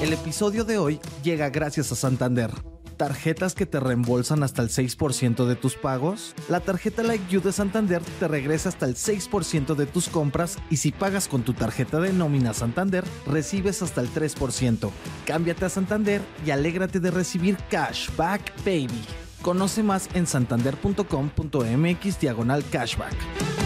[0.00, 2.52] El episodio de hoy llega gracias a Santander.
[2.96, 6.36] ¿Tarjetas que te reembolsan hasta el 6% de tus pagos?
[6.48, 10.76] La tarjeta Like You de Santander te regresa hasta el 6% de tus compras y
[10.76, 14.88] si pagas con tu tarjeta de nómina Santander, recibes hasta el 3%.
[15.26, 19.02] Cámbiate a Santander y alégrate de recibir cashback, baby.
[19.42, 23.57] Conoce más en santander.com.mx diagonal cashback.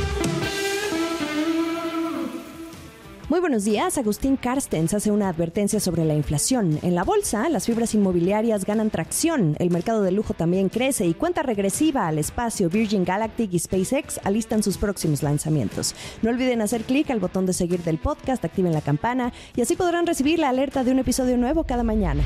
[3.33, 3.97] Muy buenos días.
[3.97, 6.79] Agustín Carstens hace una advertencia sobre la inflación.
[6.83, 11.15] En la bolsa, las fibras inmobiliarias ganan tracción, el mercado de lujo también crece y
[11.15, 12.69] cuenta regresiva al espacio.
[12.69, 15.95] Virgin Galactic y SpaceX alistan sus próximos lanzamientos.
[16.21, 19.77] No olviden hacer clic al botón de seguir del podcast, activen la campana y así
[19.77, 22.23] podrán recibir la alerta de un episodio nuevo cada mañana.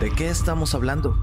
[0.00, 1.16] ¿De qué estamos hablando?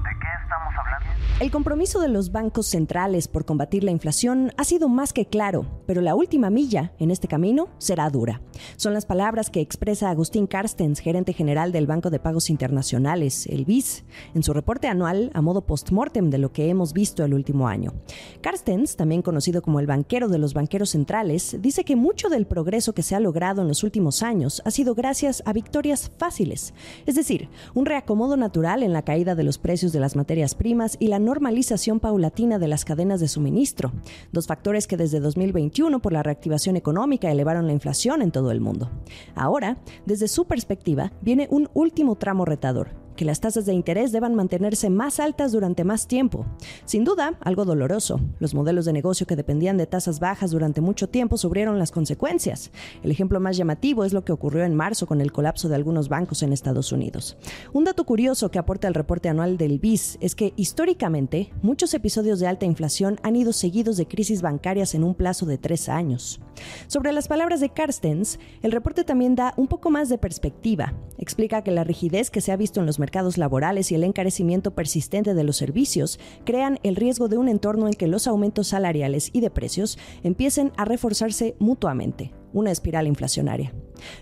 [1.40, 5.64] El compromiso de los bancos centrales por combatir la inflación ha sido más que claro,
[5.86, 8.42] pero la última milla en este camino será dura.
[8.76, 13.64] Son las palabras que expresa Agustín Carstens, gerente general del Banco de Pagos Internacionales, el
[13.64, 17.68] BIS, en su reporte anual a modo post-mortem de lo que hemos visto el último
[17.68, 17.94] año.
[18.42, 22.92] Carstens, también conocido como el banquero de los banqueros centrales, dice que mucho del progreso
[22.92, 26.74] que se ha logrado en los últimos años ha sido gracias a victorias fáciles,
[27.06, 30.98] es decir, un reacomodo natural en la caída de los precios de las materias primas
[31.00, 33.92] y la normalización paulatina de las cadenas de suministro,
[34.32, 38.60] dos factores que desde 2021 por la reactivación económica elevaron la inflación en todo el
[38.60, 38.90] mundo.
[39.36, 44.34] Ahora, desde su perspectiva, viene un último tramo retador, que las tasas de interés deban
[44.34, 46.46] mantenerse más altas durante más tiempo.
[46.86, 48.18] Sin duda, algo doloroso.
[48.38, 52.70] Los modelos de negocio que dependían de tasas bajas durante mucho tiempo sufrieron las consecuencias.
[53.02, 56.08] El ejemplo más llamativo es lo que ocurrió en marzo con el colapso de algunos
[56.08, 57.36] bancos en Estados Unidos.
[57.74, 62.40] Un dato curioso que aporta el reporte anual del BIS es que históricamente muchos episodios
[62.40, 66.40] de alta inflación han ido seguidos de crisis bancarias en un plazo de tres años.
[66.86, 70.94] Sobre las palabras de Carstens, el reporte también da un poco más de perspectiva.
[71.18, 74.04] Explica que la rigidez que se ha visto en los mercados mercados laborales y el
[74.04, 78.68] encarecimiento persistente de los servicios crean el riesgo de un entorno en que los aumentos
[78.68, 83.74] salariales y de precios empiecen a reforzarse mutuamente, una espiral inflacionaria.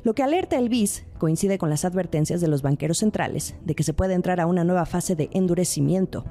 [0.05, 3.83] Lo que alerta el BIS coincide con las advertencias de los banqueros centrales de que
[3.83, 6.25] se puede entrar a una nueva fase de endurecimiento.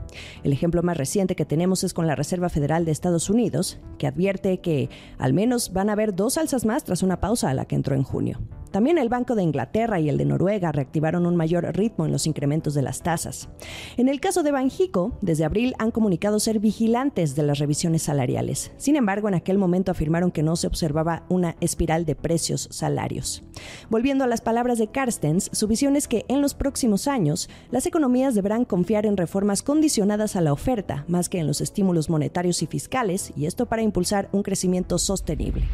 [0.43, 4.07] El ejemplo más reciente que tenemos es con la Reserva Federal de Estados Unidos, que
[4.07, 7.65] advierte que al menos van a haber dos alzas más tras una pausa a la
[7.65, 8.39] que entró en junio.
[8.77, 12.27] También el Banco de Inglaterra y el de Noruega reactivaron un mayor ritmo en los
[12.27, 13.49] incrementos de las tasas.
[13.97, 18.71] En el caso de Banjico, desde abril han comunicado ser vigilantes de las revisiones salariales.
[18.77, 23.43] Sin embargo, en aquel momento afirmaron que no se observaba una espiral de precios salarios.
[23.89, 27.87] Volviendo a las palabras de Carstens, su visión es que en los próximos años las
[27.87, 32.61] economías deberán confiar en reformas condicionadas a la oferta más que en los estímulos monetarios
[32.61, 35.67] y fiscales, y esto para impulsar un crecimiento sostenible.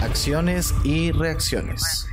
[0.00, 2.06] Acciones y reacciones.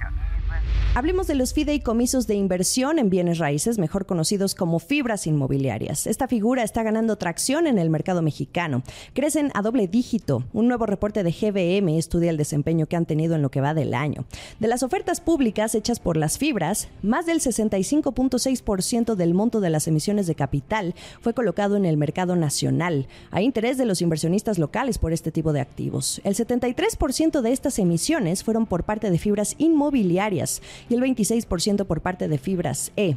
[0.96, 6.06] Hablemos de los fideicomisos de inversión en bienes raíces, mejor conocidos como fibras inmobiliarias.
[6.06, 8.84] Esta figura está ganando tracción en el mercado mexicano.
[9.16, 10.44] Crecen a doble dígito.
[10.54, 13.74] Un nuevo reporte de GBM estudia el desempeño que han tenido en lo que va
[13.74, 14.26] del año.
[14.59, 19.88] De las ofertas públicas hechas por las fibras, más del 65.6% del monto de las
[19.88, 23.08] emisiones de capital fue colocado en el mercado nacional.
[23.31, 26.22] Hay interés de los inversionistas locales por este tipo de activos.
[26.24, 32.01] El 73% de estas emisiones fueron por parte de fibras inmobiliarias y el 26% por
[32.01, 33.16] parte de Fibras E.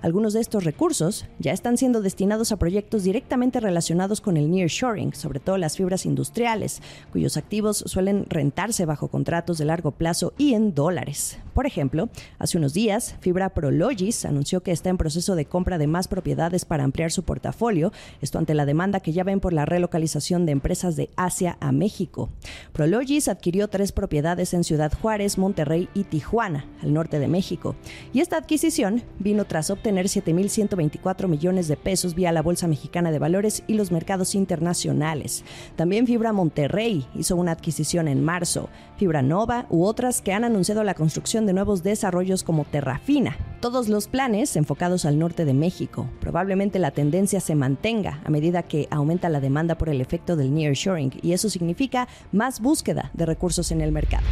[0.00, 5.14] Algunos de estos recursos ya están siendo destinados a proyectos directamente relacionados con el nearshoring,
[5.14, 6.80] sobre todo las fibras industriales,
[7.12, 11.38] cuyos activos suelen rentarse bajo contratos de largo plazo y en dólares.
[11.54, 15.86] Por ejemplo, hace unos días, Fibra Prologis anunció que está en proceso de compra de
[15.86, 19.66] más propiedades para ampliar su portafolio, esto ante la demanda que ya ven por la
[19.66, 22.30] relocalización de empresas de Asia a México.
[22.72, 27.76] Prologis adquirió tres propiedades en Ciudad Juárez, Monterrey y Tijuana, al norte de México,
[28.14, 33.18] y esta adquisición vino tras obtener 7.124 millones de pesos vía la Bolsa Mexicana de
[33.18, 35.44] Valores y los mercados internacionales.
[35.76, 40.84] También Fibra Monterrey hizo una adquisición en marzo, Fibra Nova u otras que han anunciado
[40.84, 43.36] la construcción de nuevos desarrollos como Terrafina.
[43.60, 46.08] Todos los planes enfocados al norte de México.
[46.20, 50.54] Probablemente la tendencia se mantenga a medida que aumenta la demanda por el efecto del
[50.54, 54.24] nearshoring y eso significa más búsqueda de recursos en el mercado.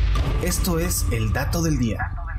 [0.43, 2.30] Esto es el dato del día.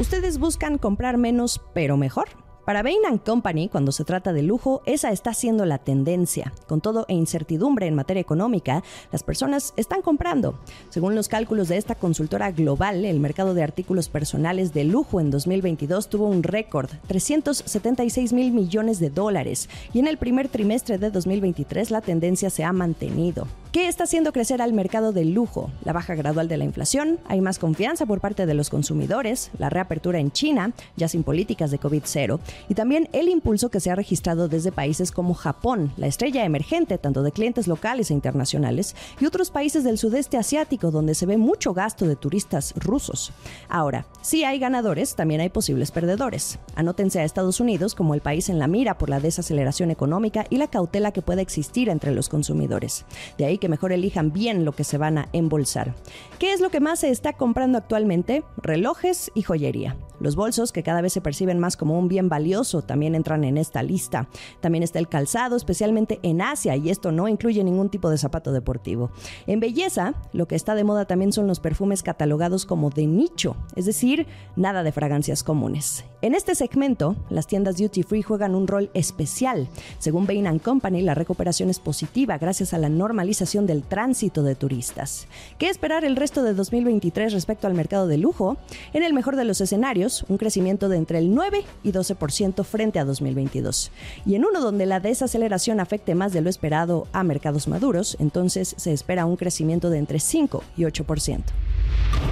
[0.00, 2.26] ¿Ustedes buscan comprar menos pero mejor?
[2.66, 6.52] Para Bain Company, cuando se trata de lujo, esa está siendo la tendencia.
[6.66, 8.82] Con todo e incertidumbre en materia económica,
[9.12, 10.58] las personas están comprando.
[10.88, 15.30] Según los cálculos de esta consultora global, el mercado de artículos personales de lujo en
[15.30, 21.12] 2022 tuvo un récord, 376 mil millones de dólares, y en el primer trimestre de
[21.12, 23.46] 2023 la tendencia se ha mantenido.
[23.74, 25.68] ¿Qué está haciendo crecer al mercado del lujo?
[25.82, 29.68] La baja gradual de la inflación, hay más confianza por parte de los consumidores, la
[29.68, 32.38] reapertura en China, ya sin políticas de COVID-0,
[32.68, 36.98] y también el impulso que se ha registrado desde países como Japón, la estrella emergente
[36.98, 41.36] tanto de clientes locales e internacionales, y otros países del sudeste asiático donde se ve
[41.36, 43.32] mucho gasto de turistas rusos.
[43.68, 46.60] Ahora, si hay ganadores, también hay posibles perdedores.
[46.76, 50.58] Anótense a Estados Unidos como el país en la mira por la desaceleración económica y
[50.58, 53.04] la cautela que puede existir entre los consumidores.
[53.36, 55.94] De ahí que mejor elijan bien lo que se van a embolsar.
[56.38, 58.44] ¿Qué es lo que más se está comprando actualmente?
[58.56, 59.96] Relojes y joyería.
[60.20, 63.58] Los bolsos, que cada vez se perciben más como un bien valioso, también entran en
[63.58, 64.28] esta lista.
[64.60, 68.52] También está el calzado, especialmente en Asia, y esto no incluye ningún tipo de zapato
[68.52, 69.10] deportivo.
[69.46, 73.56] En belleza, lo que está de moda también son los perfumes catalogados como de nicho,
[73.74, 74.26] es decir,
[74.56, 76.04] nada de fragancias comunes.
[76.24, 79.68] En este segmento, las tiendas duty free juegan un rol especial.
[79.98, 85.26] Según Bain Company, la recuperación es positiva gracias a la normalización del tránsito de turistas.
[85.58, 88.56] ¿Qué esperar el resto de 2023 respecto al mercado de lujo?
[88.94, 92.98] En el mejor de los escenarios, un crecimiento de entre el 9 y 12% frente
[92.98, 93.92] a 2022.
[94.24, 98.74] Y en uno donde la desaceleración afecte más de lo esperado a mercados maduros, entonces
[98.78, 101.42] se espera un crecimiento de entre 5 y 8%.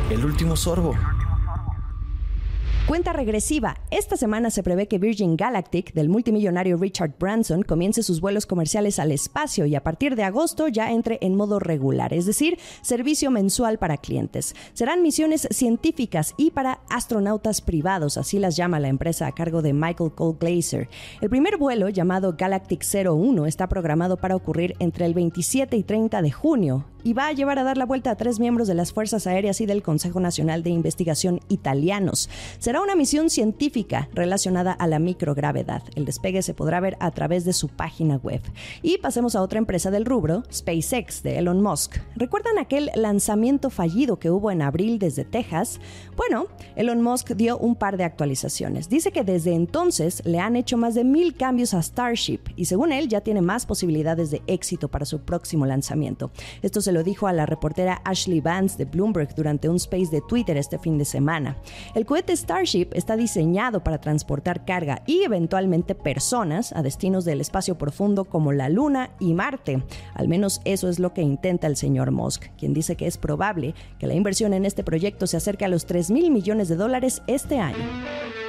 [0.08, 0.94] El último sorbo.
[2.88, 3.76] Cuenta regresiva.
[3.92, 8.98] Esta semana se prevé que Virgin Galactic del multimillonario Richard Branson comience sus vuelos comerciales
[8.98, 13.30] al espacio y a partir de agosto ya entre en modo regular, es decir, servicio
[13.30, 14.56] mensual para clientes.
[14.72, 19.72] Serán misiones científicas y para astronautas privados, así las llama la empresa a cargo de
[19.72, 20.88] Michael Cole Glazer.
[21.20, 26.20] El primer vuelo, llamado Galactic 01, está programado para ocurrir entre el 27 y 30
[26.20, 28.92] de junio y va a llevar a dar la vuelta a tres miembros de las
[28.92, 32.28] Fuerzas Aéreas y del Consejo Nacional de Investigación italianos.
[32.58, 35.82] Será una misión científica relacionada a la microgravedad.
[35.94, 38.42] El despegue se podrá ver a través de su página web.
[38.82, 41.98] Y pasemos a otra empresa del rubro, SpaceX de Elon Musk.
[42.16, 45.80] ¿Recuerdan aquel lanzamiento fallido que hubo en abril desde Texas?
[46.16, 46.46] Bueno,
[46.76, 48.88] Elon Musk dio un par de actualizaciones.
[48.88, 52.92] Dice que desde entonces le han hecho más de mil cambios a Starship y según
[52.92, 56.30] él ya tiene más posibilidades de éxito para su próximo lanzamiento.
[56.62, 60.56] Esto lo dijo a la reportera Ashley Vance de Bloomberg durante un space de Twitter
[60.56, 61.56] este fin de semana.
[61.94, 67.76] El cohete Starship está diseñado para transportar carga y eventualmente personas a destinos del espacio
[67.76, 69.82] profundo como la Luna y Marte.
[70.14, 73.74] Al menos eso es lo que intenta el señor Musk, quien dice que es probable
[73.98, 77.22] que la inversión en este proyecto se acerque a los 3 mil millones de dólares
[77.26, 78.41] este año.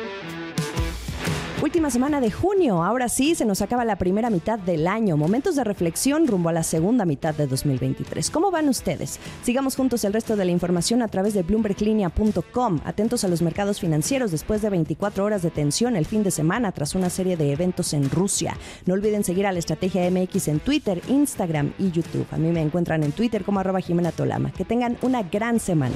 [1.63, 5.55] Última semana de junio, ahora sí se nos acaba la primera mitad del año, momentos
[5.55, 8.29] de reflexión rumbo a la segunda mitad de 2023.
[8.31, 9.17] ¿Cómo van ustedes?
[9.43, 12.81] Sigamos juntos el resto de la información a través de bloomberglinea.com.
[12.83, 16.73] Atentos a los mercados financieros después de 24 horas de tensión el fin de semana
[16.73, 18.57] tras una serie de eventos en Rusia.
[18.85, 22.27] No olviden seguir a la Estrategia MX en Twitter, Instagram y YouTube.
[22.31, 24.51] A mí me encuentran en Twitter como arroba Jimena Tolama.
[24.51, 25.95] Que tengan una gran semana.